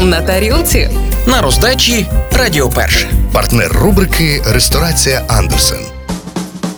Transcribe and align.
на 0.00 0.20
тарілці. 0.20 0.90
На 1.26 1.42
роздачі 1.42 2.06
Радіо 2.32 2.68
Перше. 2.68 3.10
Партнер 3.32 3.72
рубрики 3.72 4.42
Ресторація 4.46 5.22
Андерсен. 5.28 5.99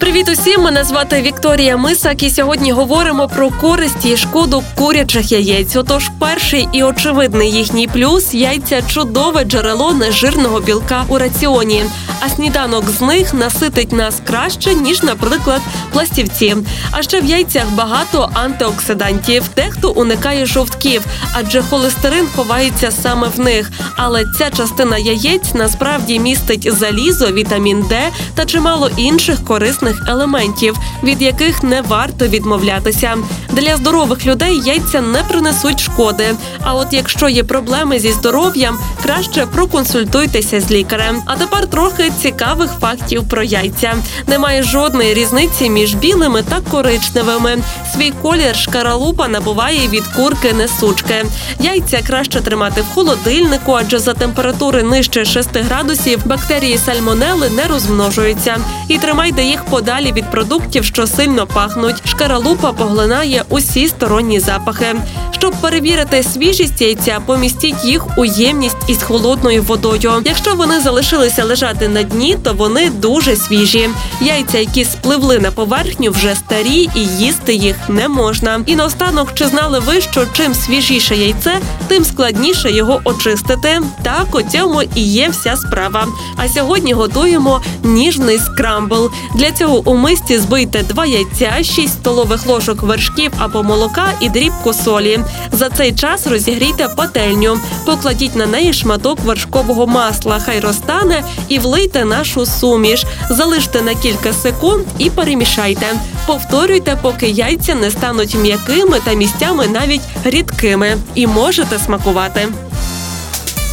Привіт 0.00 0.28
усім! 0.28 0.62
Мене 0.62 0.84
звати 0.84 1.22
Вікторія 1.22 1.76
Мисак, 1.76 2.22
і 2.22 2.30
сьогодні 2.30 2.72
говоримо 2.72 3.28
про 3.28 3.50
користь 3.50 4.04
і 4.04 4.16
шкоду 4.16 4.62
курячих 4.74 5.32
яєць. 5.32 5.76
Отож, 5.76 6.10
перший 6.18 6.68
і 6.72 6.82
очевидний 6.82 7.52
їхній 7.52 7.88
плюс 7.88 8.34
яйця 8.34 8.82
чудове 8.82 9.44
джерело 9.44 9.92
нежирного 9.92 10.60
білка 10.60 11.04
у 11.08 11.18
раціоні. 11.18 11.84
А 12.20 12.28
сніданок 12.28 12.90
з 12.90 13.00
них 13.00 13.34
наситить 13.34 13.92
нас 13.92 14.20
краще 14.26 14.74
ніж, 14.74 15.02
наприклад, 15.02 15.60
пластівці. 15.92 16.56
А 16.90 17.02
ще 17.02 17.20
в 17.20 17.24
яйцях 17.24 17.70
багато 17.70 18.30
антиоксидантів. 18.34 19.42
Дехто 19.56 19.90
уникає 19.90 20.46
жовтків, 20.46 21.06
адже 21.32 21.62
холестерин 21.62 22.26
ховається 22.36 22.90
саме 22.90 23.28
в 23.36 23.40
них. 23.40 23.70
Але 23.96 24.24
ця 24.38 24.50
частина 24.50 24.98
яєць 24.98 25.54
насправді 25.54 26.20
містить 26.20 26.72
залізо, 26.72 27.32
вітамін 27.32 27.84
Д 27.88 28.00
та 28.34 28.44
чимало 28.44 28.90
інших 28.96 29.44
корисних 29.44 29.89
елементів, 30.08 30.76
від 31.02 31.22
яких 31.22 31.62
не 31.62 31.82
варто 31.82 32.26
відмовлятися. 32.26 33.16
Для 33.52 33.76
здорових 33.76 34.26
людей 34.26 34.60
яйця 34.64 35.00
не 35.00 35.22
принесуть 35.22 35.80
шкоди. 35.80 36.34
А 36.62 36.74
от 36.74 36.86
якщо 36.92 37.28
є 37.28 37.44
проблеми 37.44 37.98
зі 37.98 38.12
здоров'ям, 38.12 38.78
краще 39.02 39.46
проконсультуйтеся 39.46 40.60
з 40.60 40.70
лікарем. 40.70 41.22
А 41.26 41.36
тепер 41.36 41.66
трохи 41.66 42.12
цікавих 42.22 42.70
фактів 42.80 43.28
про 43.28 43.42
яйця. 43.42 43.94
Немає 44.26 44.62
жодної 44.62 45.14
різниці 45.14 45.70
між 45.70 45.94
білими 45.94 46.42
та 46.42 46.60
коричневими. 46.70 47.58
Свій 47.94 48.12
колір 48.22 48.56
шкаралупа 48.56 49.28
набуває 49.28 49.88
від 49.88 50.06
курки 50.06 50.52
несучки. 50.52 51.24
Яйця 51.60 52.00
краще 52.06 52.40
тримати 52.40 52.80
в 52.80 52.94
холодильнику, 52.94 53.72
адже 53.72 53.98
за 53.98 54.14
температури 54.14 54.82
нижче 54.82 55.24
6 55.24 55.56
градусів 55.56 56.26
бактерії 56.26 56.78
сальмонели 56.78 57.50
не 57.50 57.64
розмножуються. 57.64 58.58
І 58.88 58.98
тримайте 58.98 59.42
їх 59.42 59.64
подалі 59.80 60.12
від 60.12 60.30
продуктів, 60.30 60.84
що 60.84 61.06
сильно 61.06 61.46
пахнуть. 61.46 62.02
Шкаралупа 62.08 62.72
поглинає 62.72 63.44
усі 63.48 63.88
сторонні 63.88 64.40
запахи. 64.40 64.96
Щоб 65.40 65.54
перевірити 65.60 66.22
свіжість 66.22 66.80
яйця, 66.80 67.20
помістіть 67.26 67.84
їх 67.84 68.18
у 68.18 68.24
ємність 68.24 68.76
із 68.88 69.02
холодною 69.02 69.62
водою. 69.62 70.12
Якщо 70.24 70.54
вони 70.54 70.80
залишилися 70.80 71.44
лежати 71.44 71.88
на 71.88 72.02
дні, 72.02 72.36
то 72.42 72.52
вони 72.52 72.90
дуже 72.90 73.36
свіжі. 73.36 73.90
Яйця, 74.20 74.58
які 74.58 74.84
спливли 74.84 75.38
на 75.38 75.50
поверхню, 75.50 76.10
вже 76.10 76.34
старі 76.34 76.88
і 76.94 77.00
їсти 77.00 77.54
їх 77.54 77.76
не 77.88 78.08
можна. 78.08 78.60
І 78.66 78.76
наостанок, 78.76 79.34
чи 79.34 79.46
знали 79.46 79.78
ви, 79.78 80.00
що 80.00 80.26
чим 80.32 80.54
свіжіше 80.54 81.16
яйце, 81.16 81.60
тим 81.88 82.04
складніше 82.04 82.72
його 82.72 83.00
очистити? 83.04 83.80
Так, 84.02 84.34
у 84.34 84.42
цьому 84.42 84.82
і 84.94 85.00
є 85.00 85.28
вся 85.28 85.56
справа. 85.56 86.06
А 86.36 86.48
сьогодні 86.48 86.92
готуємо 86.92 87.62
ніжний 87.82 88.38
скрамбл. 88.38 89.10
Для 89.34 89.52
цього 89.52 89.82
у 89.84 89.94
мисці 89.94 90.38
збийте 90.38 90.82
два 90.82 91.06
яйця, 91.06 91.52
6 91.62 91.88
столових 91.88 92.46
ложок 92.46 92.82
вершків 92.82 93.32
або 93.38 93.62
молока 93.62 94.06
і 94.20 94.28
дрібку 94.28 94.72
солі. 94.72 95.20
За 95.52 95.68
цей 95.68 95.92
час 95.92 96.26
розігрійте 96.26 96.88
пательню, 96.88 97.58
покладіть 97.84 98.36
на 98.36 98.46
неї 98.46 98.72
шматок 98.72 99.20
вершкового 99.20 99.86
масла, 99.86 100.40
хай 100.44 100.60
розтане, 100.60 101.24
і 101.48 101.58
влийте 101.58 102.04
нашу 102.04 102.46
суміш. 102.46 103.04
Залиште 103.30 103.82
на 103.82 103.94
кілька 103.94 104.32
секунд 104.32 104.84
і 104.98 105.10
перемішайте. 105.10 105.86
Повторюйте, 106.26 106.96
поки 107.02 107.28
яйця 107.28 107.74
не 107.74 107.90
стануть 107.90 108.34
м'якими 108.34 109.00
та 109.04 109.12
місцями 109.14 109.66
навіть 109.68 110.02
рідкими, 110.24 110.96
і 111.14 111.26
можете 111.26 111.78
смакувати. 111.78 112.48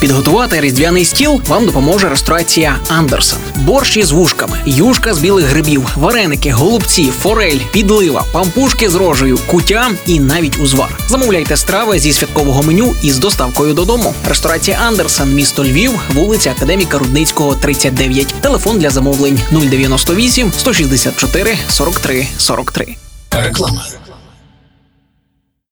Підготувати 0.00 0.60
різдвяний 0.60 1.04
стіл 1.04 1.40
вам 1.46 1.66
допоможе 1.66 2.08
ресторація 2.08 2.76
Андерсен. 2.88 3.38
Борщ 3.56 3.96
із 3.96 4.10
вушками, 4.10 4.60
юшка 4.66 5.14
з 5.14 5.18
білих 5.18 5.46
грибів, 5.46 5.88
вареники, 5.96 6.50
голубці, 6.50 7.12
форель, 7.18 7.58
підлива, 7.72 8.24
пампушки 8.32 8.90
з 8.90 8.94
рожею, 8.94 9.38
кутя 9.46 9.90
і 10.06 10.20
навіть 10.20 10.60
узвар. 10.60 10.98
Замовляйте 11.08 11.56
страви 11.56 11.98
зі 11.98 12.12
святкового 12.12 12.62
меню 12.62 12.94
із 13.02 13.18
доставкою 13.18 13.74
додому. 13.74 14.14
Ресторація 14.28 14.78
Андерсен, 14.86 15.34
місто 15.34 15.64
Львів, 15.64 15.92
вулиця 16.14 16.50
Академіка 16.50 16.98
Рудницького, 16.98 17.54
39. 17.54 18.34
Телефон 18.40 18.78
для 18.78 18.90
замовлень 18.90 19.40
098 19.50 20.52
164 20.58 21.58
43 21.68 22.26
43. 22.38 22.96
Реклама. 23.30 23.82